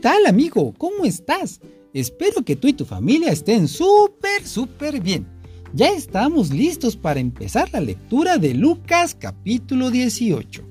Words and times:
tal 0.00 0.26
amigo? 0.26 0.74
¿Cómo 0.78 1.04
estás? 1.04 1.60
Espero 1.92 2.44
que 2.44 2.56
tú 2.56 2.68
y 2.68 2.72
tu 2.72 2.84
familia 2.84 3.32
estén 3.32 3.68
súper, 3.68 4.46
súper 4.46 5.00
bien. 5.00 5.26
Ya 5.74 5.88
estamos 5.88 6.50
listos 6.50 6.96
para 6.96 7.20
empezar 7.20 7.68
la 7.72 7.80
lectura 7.80 8.38
de 8.38 8.54
Lucas 8.54 9.16
capítulo 9.18 9.90
18. 9.90 10.62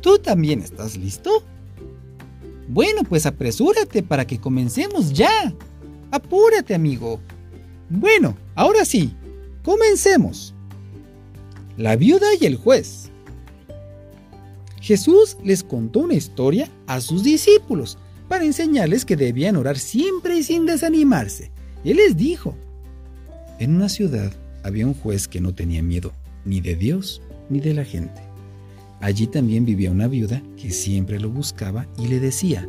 ¿Tú 0.00 0.18
también 0.18 0.60
estás 0.60 0.96
listo? 0.96 1.42
Bueno, 2.68 3.02
pues 3.04 3.26
apresúrate 3.26 4.02
para 4.02 4.26
que 4.26 4.40
comencemos 4.40 5.12
ya. 5.12 5.54
Apúrate, 6.10 6.74
amigo. 6.74 7.20
Bueno, 7.90 8.36
ahora 8.54 8.84
sí, 8.84 9.14
comencemos. 9.62 10.54
La 11.76 11.96
viuda 11.96 12.26
y 12.40 12.46
el 12.46 12.56
juez. 12.56 13.10
Jesús 14.80 15.36
les 15.42 15.64
contó 15.64 16.00
una 16.00 16.14
historia 16.14 16.70
a 16.86 17.00
sus 17.00 17.24
discípulos 17.24 17.98
para 18.28 18.44
enseñarles 18.44 19.04
que 19.04 19.16
debían 19.16 19.56
orar 19.56 19.78
siempre 19.78 20.38
y 20.38 20.42
sin 20.42 20.66
desanimarse. 20.66 21.50
Él 21.84 21.98
les 21.98 22.16
dijo, 22.16 22.56
en 23.58 23.76
una 23.76 23.88
ciudad 23.88 24.32
había 24.62 24.86
un 24.86 24.94
juez 24.94 25.28
que 25.28 25.40
no 25.40 25.54
tenía 25.54 25.82
miedo 25.82 26.12
ni 26.44 26.60
de 26.60 26.74
Dios 26.74 27.22
ni 27.48 27.60
de 27.60 27.74
la 27.74 27.84
gente. 27.84 28.20
Allí 29.00 29.26
también 29.26 29.64
vivía 29.64 29.90
una 29.90 30.08
viuda 30.08 30.42
que 30.60 30.70
siempre 30.70 31.20
lo 31.20 31.30
buscaba 31.30 31.86
y 31.98 32.08
le 32.08 32.18
decía, 32.18 32.68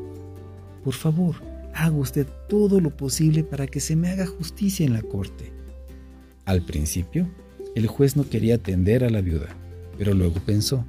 por 0.84 0.94
favor, 0.94 1.36
haga 1.74 1.96
usted 1.96 2.28
todo 2.50 2.80
lo 2.80 2.96
posible 2.96 3.44
para 3.44 3.68
que 3.68 3.80
se 3.80 3.96
me 3.96 4.10
haga 4.10 4.26
justicia 4.26 4.86
en 4.86 4.94
la 4.94 5.02
corte. 5.02 5.52
Al 6.46 6.64
principio, 6.64 7.28
el 7.76 7.88
juez 7.88 8.16
no 8.16 8.30
quería 8.30 8.56
atender 8.56 9.04
a 9.04 9.10
la 9.10 9.22
viuda, 9.22 9.48
pero 9.98 10.14
luego 10.14 10.40
pensó, 10.46 10.86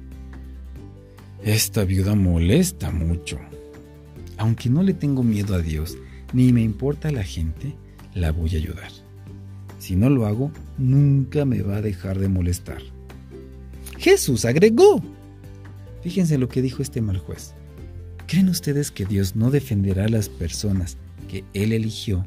esta 1.43 1.83
viuda 1.85 2.15
molesta 2.15 2.91
mucho. 2.91 3.39
Aunque 4.39 4.69
no 4.69 4.83
le 4.83 4.93
tengo 4.93 5.21
miedo 5.21 5.53
a 5.53 5.59
Dios, 5.59 5.97
ni 6.31 6.53
me 6.53 6.61
importa 6.61 7.11
la 7.11 7.23
gente, 7.23 7.75
la 8.13 8.31
voy 8.31 8.55
a 8.55 8.57
ayudar. 8.57 8.89
Si 9.79 9.97
no 9.97 10.09
lo 10.09 10.25
hago, 10.25 10.51
nunca 10.77 11.43
me 11.43 11.61
va 11.61 11.77
a 11.77 11.81
dejar 11.81 12.17
de 12.19 12.29
molestar. 12.29 12.81
Jesús 13.97 14.45
agregó. 14.45 15.03
Fíjense 16.01 16.37
lo 16.37 16.47
que 16.47 16.61
dijo 16.61 16.81
este 16.81 17.01
mal 17.01 17.17
juez. 17.17 17.53
¿Creen 18.27 18.47
ustedes 18.47 18.91
que 18.91 19.05
Dios 19.05 19.35
no 19.35 19.51
defenderá 19.51 20.05
a 20.05 20.09
las 20.09 20.29
personas 20.29 20.97
que 21.29 21.43
Él 21.53 21.73
eligió 21.73 22.25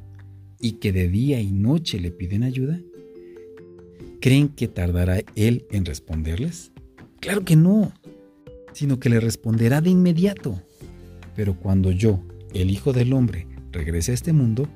y 0.60 0.72
que 0.72 0.92
de 0.92 1.08
día 1.08 1.40
y 1.40 1.50
noche 1.50 1.98
le 1.98 2.10
piden 2.10 2.42
ayuda? 2.42 2.78
¿Creen 4.20 4.48
que 4.48 4.68
tardará 4.68 5.22
Él 5.34 5.64
en 5.70 5.86
responderles? 5.86 6.72
Claro 7.20 7.42
que 7.44 7.56
no, 7.56 7.94
sino 8.74 9.00
que 9.00 9.08
le 9.08 9.18
responderá 9.18 9.80
de 9.80 9.88
inmediato. 9.90 10.60
Pero 11.34 11.56
cuando 11.58 11.90
yo, 11.90 12.20
el 12.54 12.70
Hijo 12.70 12.92
del 12.92 13.12
Hombre, 13.12 13.46
regrese 13.72 14.12
a 14.12 14.14
este 14.14 14.32
mundo, 14.32 14.68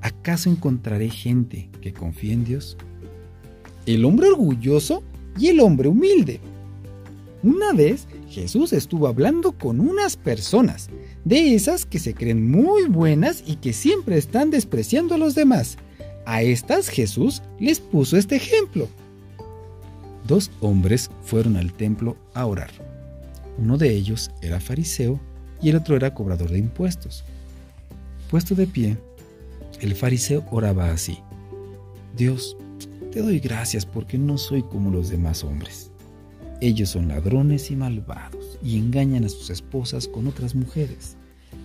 ¿acaso 0.00 0.50
encontraré 0.50 1.10
gente 1.10 1.68
que 1.80 1.92
confíe 1.92 2.32
en 2.32 2.44
Dios? 2.44 2.76
El 3.86 4.04
hombre 4.04 4.28
orgulloso 4.28 5.02
y 5.38 5.48
el 5.48 5.60
hombre 5.60 5.88
humilde. 5.88 6.40
Una 7.42 7.72
vez 7.72 8.08
Jesús 8.28 8.72
estuvo 8.72 9.06
hablando 9.06 9.52
con 9.52 9.80
unas 9.80 10.16
personas, 10.16 10.88
de 11.24 11.54
esas 11.54 11.86
que 11.86 11.98
se 11.98 12.14
creen 12.14 12.50
muy 12.50 12.84
buenas 12.86 13.44
y 13.46 13.56
que 13.56 13.72
siempre 13.72 14.16
están 14.16 14.50
despreciando 14.50 15.14
a 15.14 15.18
los 15.18 15.34
demás. 15.34 15.76
A 16.26 16.42
estas 16.42 16.88
Jesús 16.88 17.42
les 17.58 17.80
puso 17.80 18.16
este 18.16 18.36
ejemplo. 18.36 18.88
Dos 20.26 20.50
hombres 20.60 21.10
fueron 21.22 21.56
al 21.56 21.72
templo 21.72 22.16
a 22.34 22.46
orar. 22.46 22.70
Uno 23.56 23.78
de 23.78 23.94
ellos 23.94 24.30
era 24.42 24.60
fariseo 24.60 25.20
y 25.60 25.70
el 25.70 25.76
otro 25.76 25.96
era 25.96 26.14
cobrador 26.14 26.50
de 26.50 26.58
impuestos. 26.58 27.24
Puesto 28.30 28.54
de 28.54 28.66
pie, 28.66 28.96
el 29.80 29.94
fariseo 29.94 30.44
oraba 30.50 30.90
así. 30.90 31.18
Dios, 32.16 32.56
te 33.12 33.22
doy 33.22 33.38
gracias 33.38 33.86
porque 33.86 34.18
no 34.18 34.38
soy 34.38 34.62
como 34.62 34.90
los 34.90 35.08
demás 35.08 35.44
hombres. 35.44 35.90
Ellos 36.60 36.90
son 36.90 37.08
ladrones 37.08 37.70
y 37.70 37.76
malvados 37.76 38.58
y 38.62 38.76
engañan 38.76 39.24
a 39.24 39.28
sus 39.28 39.50
esposas 39.50 40.08
con 40.08 40.26
otras 40.26 40.54
mujeres. 40.54 41.16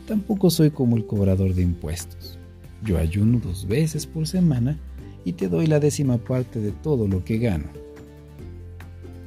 Tampoco 0.08 0.50
soy 0.50 0.70
como 0.70 0.96
el 0.96 1.06
cobrador 1.06 1.54
de 1.56 1.64
impuestos. 1.64 2.38
Yo 2.84 2.98
ayuno 2.98 3.40
dos 3.40 3.68
veces 3.68 4.06
por 4.06 4.28
semana 4.28 4.78
y 5.26 5.34
te 5.34 5.48
doy 5.48 5.68
la 5.68 5.80
décima 5.80 6.18
parte 6.18 6.60
de 6.60 6.72
todo 6.72 7.08
lo 7.08 7.24
que 7.24 7.40
gano. 7.40 7.66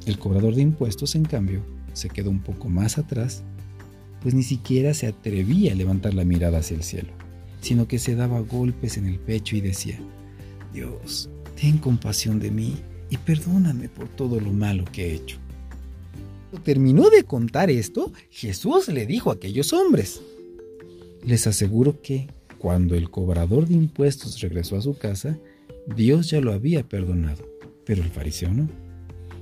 El 0.07 0.19
cobrador 0.19 0.55
de 0.55 0.63
impuestos, 0.63 1.17
en 1.17 1.25
cambio, 1.25 1.63
se 1.93 2.09
quedó 2.09 2.31
un 2.31 2.41
poco 2.41 2.69
más 2.69 2.99
atrás 2.99 3.43
pues 4.27 4.35
ni 4.35 4.43
siquiera 4.43 4.93
se 4.93 5.07
atrevía 5.07 5.71
a 5.71 5.77
levantar 5.77 6.13
la 6.13 6.25
mirada 6.25 6.59
hacia 6.59 6.77
el 6.77 6.83
cielo, 6.83 7.11
sino 7.61 7.87
que 7.87 8.01
se 8.01 8.17
daba 8.17 8.41
golpes 8.41 8.97
en 8.97 9.07
el 9.07 9.21
pecho 9.21 9.55
y 9.55 9.61
decía, 9.61 10.01
Dios, 10.75 11.31
ten 11.55 11.79
compasión 11.79 12.41
de 12.41 12.51
mí 12.51 12.75
y 13.09 13.19
perdóname 13.19 13.89
por 13.89 14.09
todo 14.09 14.41
lo 14.41 14.53
malo 14.53 14.85
que 14.91 15.07
he 15.07 15.15
hecho. 15.15 15.39
Cuando 16.51 16.65
terminó 16.65 17.09
de 17.09 17.23
contar 17.23 17.71
esto, 17.71 18.13
Jesús 18.29 18.89
le 18.89 19.07
dijo 19.07 19.31
a 19.31 19.35
aquellos 19.35 19.73
hombres, 19.73 20.21
les 21.23 21.47
aseguro 21.47 22.03
que 22.03 22.27
cuando 22.59 22.97
el 22.97 23.11
cobrador 23.11 23.69
de 23.69 23.75
impuestos 23.75 24.41
regresó 24.41 24.77
a 24.77 24.83
su 24.83 24.99
casa, 24.99 25.39
Dios 25.95 26.31
ya 26.31 26.41
lo 26.41 26.53
había 26.53 26.83
perdonado, 26.83 27.49
pero 27.85 28.03
el 28.03 28.11
fariseo 28.11 28.53
no, 28.53 28.69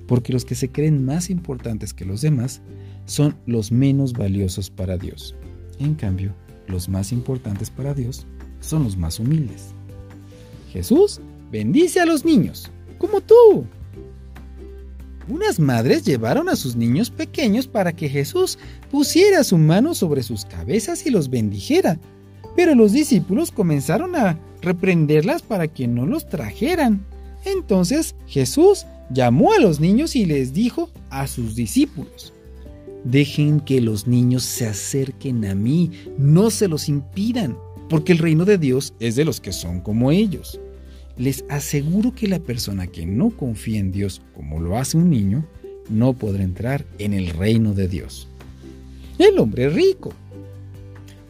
porque 0.06 0.32
los 0.32 0.44
que 0.44 0.54
se 0.54 0.70
creen 0.70 1.04
más 1.04 1.30
importantes 1.30 1.94
que 1.94 2.04
los 2.04 2.20
demás 2.20 2.60
son 3.06 3.36
los 3.46 3.72
menos 3.72 4.12
valiosos 4.12 4.70
para 4.70 4.96
Dios. 4.96 5.34
En 5.78 5.94
cambio, 5.94 6.34
los 6.66 6.88
más 6.88 7.12
importantes 7.12 7.70
para 7.70 7.94
Dios 7.94 8.26
son 8.60 8.84
los 8.84 8.96
más 8.96 9.18
humildes. 9.18 9.74
Jesús 10.72 11.20
bendice 11.50 12.00
a 12.00 12.06
los 12.06 12.24
niños, 12.24 12.70
como 12.98 13.20
tú. 13.20 13.64
Unas 15.28 15.58
madres 15.58 16.04
llevaron 16.04 16.48
a 16.48 16.56
sus 16.56 16.76
niños 16.76 17.10
pequeños 17.10 17.66
para 17.66 17.92
que 17.94 18.08
Jesús 18.08 18.58
pusiera 18.90 19.42
su 19.42 19.56
mano 19.56 19.94
sobre 19.94 20.22
sus 20.22 20.44
cabezas 20.44 21.06
y 21.06 21.10
los 21.10 21.30
bendijera. 21.30 21.98
Pero 22.56 22.74
los 22.74 22.92
discípulos 22.92 23.50
comenzaron 23.50 24.16
a 24.16 24.38
reprenderlas 24.60 25.42
para 25.42 25.68
que 25.68 25.86
no 25.88 26.06
los 26.06 26.28
trajeran. 26.28 27.04
Entonces 27.44 28.14
Jesús 28.26 28.86
llamó 29.10 29.52
a 29.52 29.58
los 29.58 29.80
niños 29.80 30.16
y 30.16 30.24
les 30.24 30.52
dijo 30.52 30.90
a 31.10 31.26
sus 31.26 31.54
discípulos, 31.54 32.32
Dejen 33.04 33.60
que 33.60 33.82
los 33.82 34.06
niños 34.06 34.44
se 34.44 34.66
acerquen 34.66 35.44
a 35.44 35.54
mí, 35.54 35.90
no 36.16 36.50
se 36.50 36.68
los 36.68 36.88
impidan, 36.88 37.56
porque 37.90 38.12
el 38.12 38.18
reino 38.18 38.46
de 38.46 38.56
Dios 38.56 38.94
es 38.98 39.14
de 39.14 39.26
los 39.26 39.40
que 39.40 39.52
son 39.52 39.80
como 39.80 40.10
ellos. 40.10 40.58
Les 41.18 41.44
aseguro 41.50 42.14
que 42.14 42.28
la 42.28 42.40
persona 42.40 42.86
que 42.86 43.04
no 43.04 43.28
confía 43.30 43.78
en 43.78 43.92
Dios 43.92 44.22
como 44.34 44.58
lo 44.58 44.78
hace 44.78 44.96
un 44.96 45.10
niño, 45.10 45.46
no 45.90 46.14
podrá 46.14 46.42
entrar 46.42 46.86
en 46.98 47.12
el 47.12 47.28
reino 47.28 47.74
de 47.74 47.88
Dios. 47.88 48.26
El 49.18 49.38
hombre 49.38 49.68
rico. 49.68 50.12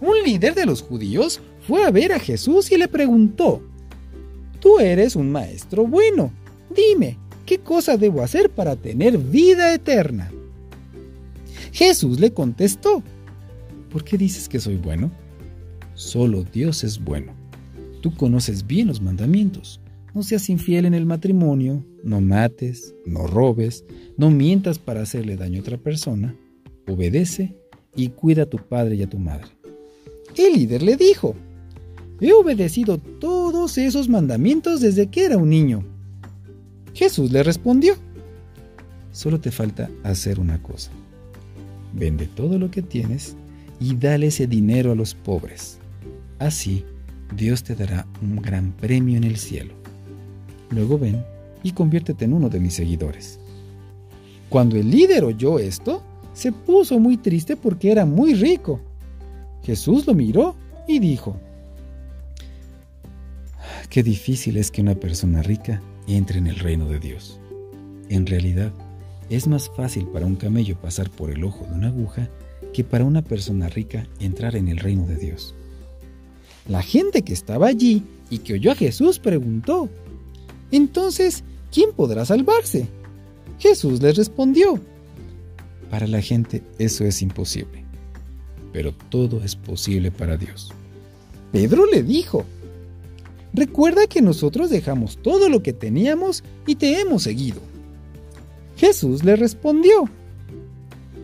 Un 0.01 0.23
líder 0.25 0.55
de 0.55 0.67
los 0.67 0.81
judíos 0.81 1.41
fue 1.67 1.85
a 1.85 1.91
ver 1.91 2.13
a 2.13 2.21
Jesús 2.21 2.71
y 2.71 2.79
le 2.79 2.89
preguntó, 2.89 3.63
Tú 4.65 4.79
eres 4.79 5.15
un 5.15 5.31
maestro 5.31 5.87
bueno, 5.87 6.33
dime, 6.75 7.19
¿qué 7.45 7.59
cosa 7.59 7.99
debo 7.99 8.23
hacer 8.23 8.49
para 8.49 8.77
tener 8.77 9.19
vida 9.19 9.75
eterna? 9.75 10.33
Jesús 11.71 12.19
le 12.19 12.33
contestó, 12.33 13.03
¿por 13.91 14.05
qué 14.05 14.17
dices 14.17 14.49
que 14.49 14.59
soy 14.59 14.77
bueno? 14.77 15.13
Solo 15.93 16.45
Dios 16.45 16.83
es 16.83 16.99
bueno. 16.99 17.35
Tú 18.01 18.17
conoces 18.17 18.67
bien 18.67 18.89
los 18.89 19.03
mandamientos. 19.03 19.83
No 20.15 20.23
seas 20.23 20.49
infiel 20.49 20.87
en 20.87 20.95
el 20.95 21.05
matrimonio, 21.05 21.85
no 22.03 22.23
mates, 22.23 22.95
no 23.05 23.27
robes, 23.27 23.85
no 24.17 24.31
mientas 24.31 24.79
para 24.79 25.03
hacerle 25.03 25.37
daño 25.37 25.59
a 25.59 25.61
otra 25.61 25.77
persona, 25.77 26.35
obedece 26.89 27.55
y 27.95 28.09
cuida 28.09 28.45
a 28.45 28.47
tu 28.47 28.57
padre 28.57 28.97
y 28.97 29.03
a 29.03 29.11
tu 29.11 29.19
madre. 29.19 29.49
El 30.39 30.55
líder 30.55 30.83
le 30.83 30.97
dijo, 30.97 31.35
he 32.25 32.33
obedecido 32.33 32.99
todos 32.99 33.79
esos 33.79 34.09
mandamientos 34.09 34.81
desde 34.81 35.09
que 35.09 35.25
era 35.25 35.37
un 35.37 35.51
niño. 35.51 35.85
Jesús 36.95 37.31
le 37.33 37.43
respondió, 37.43 37.95
solo 39.13 39.41
te 39.41 39.51
falta 39.51 39.91
hacer 40.03 40.41
una 40.41 40.63
cosa 40.63 40.91
vende 41.95 42.27
todo 42.27 42.59
lo 42.59 42.71
que 42.71 42.83
tienes 42.83 43.37
y 43.81 43.97
dale 43.97 44.27
ese 44.29 44.47
dinero 44.47 44.93
a 44.93 44.95
los 44.95 45.15
pobres. 45.15 45.79
Así, 46.39 46.85
Dios 47.37 47.63
te 47.63 47.75
dará 47.75 48.07
un 48.21 48.37
gran 48.37 48.73
premio 48.73 49.17
en 49.17 49.25
el 49.25 49.37
cielo. 49.37 49.75
Luego 50.71 50.99
ven 50.99 51.25
y 51.63 51.73
conviértete 51.73 52.25
en 52.25 52.35
uno 52.35 52.49
de 52.49 52.61
mis 52.61 52.75
seguidores. 52.75 53.39
Cuando 54.49 54.77
el 54.77 54.91
líder 54.91 55.25
oyó 55.25 55.59
esto, 55.59 56.03
se 56.33 56.53
puso 56.53 56.99
muy 56.99 57.17
triste 57.17 57.57
porque 57.57 57.91
era 57.91 58.05
muy 58.05 58.35
rico. 58.35 58.81
Jesús 59.63 60.07
lo 60.07 60.15
miró 60.15 60.57
y 60.87 60.99
dijo, 60.99 61.37
Qué 63.95 64.03
difícil 64.03 64.57
es 64.57 64.73
que 64.73 64.83
una 64.83 64.97
persona 64.97 65.41
rica 65.41 65.81
entre 66.09 66.39
en 66.39 66.49
el 66.49 66.59
reino 66.59 66.89
de 66.89 66.99
Dios. 66.99 67.39
En 68.09 68.27
realidad, 68.27 68.73
es 69.31 69.47
más 69.47 69.71
fácil 69.71 70.09
para 70.09 70.27
un 70.27 70.35
camello 70.35 70.77
pasar 70.77 71.09
por 71.11 71.31
el 71.31 71.45
ojo 71.45 71.65
de 71.65 71.75
una 71.75 71.87
aguja 71.87 72.29
que 72.73 72.83
para 72.83 73.05
una 73.05 73.23
persona 73.23 73.69
rica 73.69 74.09
entrar 74.19 74.57
en 74.57 74.67
el 74.67 74.79
reino 74.79 75.07
de 75.07 75.15
Dios. 75.15 75.55
La 76.67 76.83
gente 76.83 77.23
que 77.23 77.33
estaba 77.33 77.69
allí 77.69 78.03
y 78.31 78.39
que 78.39 78.55
oyó 78.55 78.73
a 78.73 78.75
Jesús 78.75 79.21
preguntó, 79.21 79.89
Entonces, 80.73 81.45
¿quién 81.71 81.93
podrá 81.93 82.25
salvarse? 82.25 82.89
Jesús 83.61 84.03
les 84.03 84.17
respondió, 84.17 84.81
Para 85.89 86.09
la 86.09 86.21
gente 86.21 86.65
eso 86.81 87.05
es 87.05 87.23
imposible, 87.23 87.85
pero 88.73 88.93
todo 89.09 89.41
es 89.45 89.55
posible 89.55 90.11
para 90.11 90.37
Dios. 90.37 90.73
Pedro 91.53 91.87
le 91.87 92.03
dijo, 92.03 92.45
Recuerda 93.55 94.09
que 94.09 94.21
nosotros 94.21 94.69
dejamos 94.69 95.17
todo 95.17 95.49
lo 95.49 95.63
que 95.63 95.73
teníamos 95.73 96.43
y 96.67 96.75
te 96.75 97.01
hemos 97.01 97.23
seguido. 97.23 97.61
Jesús 98.77 99.23
le 99.23 99.37
respondió, 99.37 100.09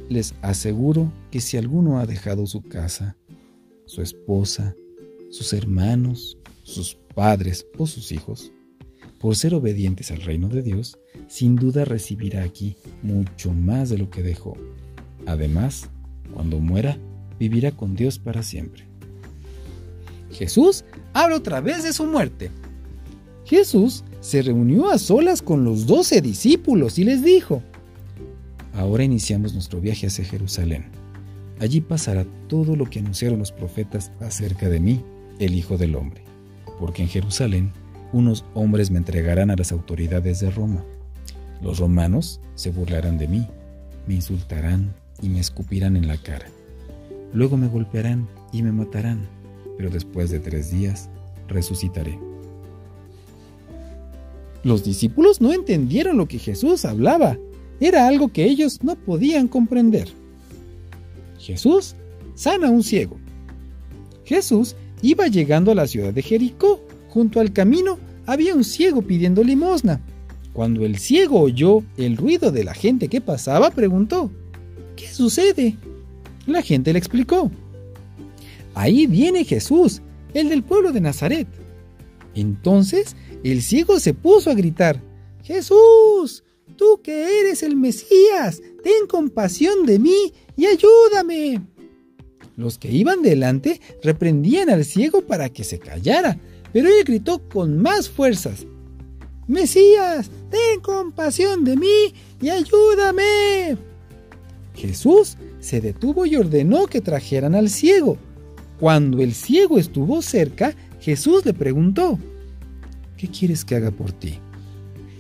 Les 0.09 0.35
aseguro 0.41 1.13
que 1.33 1.41
si 1.41 1.57
alguno 1.57 1.99
ha 1.99 2.07
dejado 2.07 2.47
su 2.47 2.63
casa, 2.63 3.17
su 3.85 4.01
esposa, 4.01 4.77
sus 5.31 5.53
hermanos, 5.53 6.39
sus 6.63 6.97
padres 7.15 7.67
o 7.77 7.89
sus 7.89 8.13
hijos, 8.13 8.53
por 9.19 9.35
ser 9.35 9.53
obedientes 9.55 10.13
al 10.13 10.23
reino 10.23 10.49
de 10.49 10.63
Dios, 10.63 10.99
sin 11.29 11.57
duda 11.57 11.85
recibirá 11.85 12.45
aquí 12.45 12.77
mucho 13.03 13.53
más 13.53 13.91
de 13.91 13.99
lo 13.99 14.09
que 14.09 14.23
dejó. 14.23 14.57
Además, 15.27 15.91
cuando 16.33 16.61
muera, 16.61 16.97
vivirá 17.41 17.73
con 17.73 17.97
Dios 17.97 18.21
para 18.21 18.45
siempre. 18.45 18.90
Jesús 20.33 20.85
habla 21.13 21.37
otra 21.37 21.61
vez 21.61 21.83
de 21.83 21.93
su 21.93 22.05
muerte. 22.05 22.51
Jesús 23.45 24.05
se 24.21 24.43
reunió 24.43 24.91
a 24.91 24.99
solas 24.99 25.43
con 25.43 25.65
los 25.65 25.87
doce 25.87 26.21
discípulos 26.21 26.99
y 26.99 27.05
les 27.05 27.23
dijo, 27.25 27.63
Ahora 28.75 29.03
iniciamos 29.03 29.53
nuestro 29.55 29.81
viaje 29.81 30.07
hacia 30.07 30.25
Jerusalén. 30.25 30.87
Allí 31.59 31.81
pasará 31.81 32.25
todo 32.49 32.77
lo 32.77 32.87
que 32.89 33.01
anunciaron 33.01 33.39
los 33.39 33.53
profetas 33.53 34.13
acerca 34.21 34.69
de 34.69 34.81
mí, 34.81 35.05
el 35.39 35.55
Hijo 35.55 35.77
del 35.77 35.97
Hombre, 35.97 36.23
porque 36.79 37.03
en 37.03 37.09
Jerusalén 37.09 37.73
unos 38.13 38.45
hombres 38.55 38.91
me 38.91 38.99
entregarán 38.99 39.51
a 39.51 39.57
las 39.57 39.73
autoridades 39.73 40.41
de 40.41 40.51
Roma. 40.51 40.85
Los 41.61 41.79
romanos 41.79 42.41
se 42.55 42.71
burlarán 42.71 43.19
de 43.19 43.29
mí, 43.29 43.47
me 44.07 44.15
insultarán 44.15 44.95
y 45.21 45.29
me 45.29 45.41
escupirán 45.41 45.97
en 45.97 46.09
la 46.09 46.17
cara. 46.17 46.47
Luego 47.35 47.57
me 47.57 47.69
golpearán 47.69 48.29
y 48.53 48.63
me 48.63 48.73
matarán 48.73 49.40
pero 49.81 49.89
después 49.89 50.29
de 50.29 50.41
tres 50.41 50.71
días 50.71 51.09
resucitaré. 51.49 52.19
Los 54.63 54.85
discípulos 54.85 55.41
no 55.41 55.55
entendieron 55.55 56.19
lo 56.19 56.29
que 56.29 56.39
Jesús 56.39 56.85
hablaba. 56.85 57.39
Era 57.81 58.07
algo 58.07 58.31
que 58.31 58.45
ellos 58.45 58.85
no 58.85 58.95
podían 58.95 59.49
comprender. 59.49 60.09
Jesús 61.39 61.97
sana 62.35 62.69
a 62.69 62.71
un 62.71 62.83
ciego. 62.83 63.17
Jesús 64.27 64.77
iba 65.01 65.29
llegando 65.29 65.73
a 65.73 65.75
la 65.75 65.87
ciudad 65.87 66.13
de 66.13 66.21
Jericó. 66.21 66.85
Junto 67.09 67.41
al 67.41 67.55
camino 67.55 67.99
había 68.27 68.55
un 68.55 68.65
ciego 68.65 69.01
pidiendo 69.01 69.43
limosna. 69.43 70.03
Cuando 70.53 70.85
el 70.85 70.99
ciego 70.99 71.41
oyó 71.41 71.83
el 71.97 72.19
ruido 72.19 72.53
de 72.53 72.65
la 72.65 72.75
gente 72.75 73.09
que 73.09 73.23
pasaba, 73.23 73.71
preguntó, 73.71 74.31
¿qué 74.95 75.09
sucede? 75.09 75.79
La 76.47 76.61
gente 76.61 76.93
le 76.93 76.99
explicó, 76.99 77.51
Ahí 78.75 79.07
viene 79.07 79.45
Jesús, 79.45 80.03
el 80.35 80.49
del 80.49 80.63
pueblo 80.63 80.93
de 80.93 81.01
Nazaret. 81.01 81.49
Entonces 82.35 83.17
el 83.43 83.63
ciego 83.63 83.99
se 83.99 84.15
puso 84.15 84.51
a 84.51 84.55
gritar, 84.55 85.03
Jesús, 85.43 86.45
tú 86.77 87.01
que 87.03 87.41
eres 87.41 87.63
el 87.63 87.77
Mesías, 87.77 88.63
ten 88.83 89.07
compasión 89.09 89.87
de 89.87 89.99
mí 89.99 90.33
y 90.57 90.67
ayúdame. 90.67 91.61
Los 92.57 92.79
que 92.79 92.93
iban 92.93 93.23
delante 93.23 93.81
reprendían 94.03 94.71
al 94.71 94.85
ciego 94.85 95.23
para 95.23 95.49
que 95.49 95.65
se 95.65 95.79
callara, 95.79 96.39
pero 96.73 96.89
él 96.89 97.05
gritó 97.05 97.41
con 97.49 97.79
más 97.81 98.09
fuerzas, 98.09 98.67
Mesías, 99.51 100.31
ten 100.49 100.81
compasión 100.81 101.65
de 101.65 101.77
mí 101.77 102.15
y 102.41 102.51
ayúdame. 102.51 103.77
Jesús 104.77 105.37
se 105.59 105.81
detuvo 105.81 106.25
y 106.25 106.37
ordenó 106.37 106.87
que 106.87 107.01
trajeran 107.01 107.57
al 107.57 107.69
ciego. 107.69 108.17
Cuando 108.81 109.23
el 109.23 109.35
ciego 109.35 109.79
estuvo 109.79 110.23
cerca, 110.23 110.75
Jesús 111.01 111.45
le 111.45 111.53
preguntó, 111.53 112.19
¿qué 113.19 113.29
quieres 113.29 113.63
que 113.63 113.77
haga 113.77 113.91
por 113.91 114.11
ti? 114.11 114.39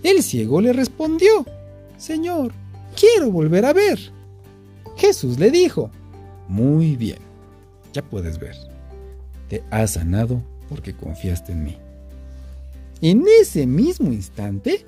El 0.02 0.22
ciego 0.22 0.62
le 0.62 0.72
respondió, 0.72 1.44
Señor, 1.98 2.52
quiero 2.98 3.30
volver 3.30 3.66
a 3.66 3.74
ver. 3.74 3.98
Jesús 4.96 5.38
le 5.38 5.50
dijo, 5.50 5.90
muy 6.48 6.96
bien, 6.96 7.18
ya 7.92 8.02
puedes 8.02 8.38
ver. 8.38 8.56
Te 9.50 9.62
has 9.70 9.92
sanado 9.92 10.42
porque 10.70 10.96
confiaste 10.96 11.52
en 11.52 11.64
mí. 11.64 11.76
En 13.02 13.24
ese 13.42 13.66
mismo 13.66 14.10
instante, 14.10 14.86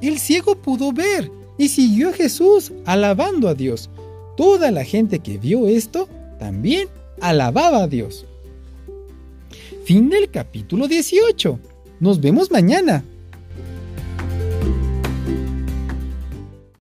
el 0.00 0.20
ciego 0.20 0.54
pudo 0.54 0.92
ver 0.92 1.32
y 1.58 1.68
siguió 1.68 2.10
a 2.10 2.12
Jesús 2.12 2.72
alabando 2.84 3.48
a 3.48 3.54
Dios. 3.54 3.90
Toda 4.36 4.70
la 4.70 4.84
gente 4.84 5.18
que 5.18 5.38
vio 5.38 5.66
esto 5.66 6.08
también 6.38 6.88
alababa 7.22 7.84
a 7.84 7.88
Dios. 7.88 8.26
Fin 9.84 10.10
del 10.10 10.30
capítulo 10.30 10.88
18. 10.88 11.58
Nos 12.00 12.20
vemos 12.20 12.50
mañana. 12.50 13.04